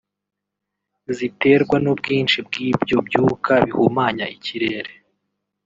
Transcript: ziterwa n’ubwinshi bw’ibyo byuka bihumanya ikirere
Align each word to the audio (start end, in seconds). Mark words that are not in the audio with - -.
ziterwa 1.17 1.75
n’ubwinshi 1.83 2.37
bw’ibyo 2.45 2.97
byuka 3.07 3.51
bihumanya 3.67 4.25
ikirere 4.35 4.91